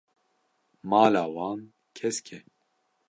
Mala 0.89 1.23
wan 1.35 1.59
kesk 1.95 2.27
e. 2.37 2.39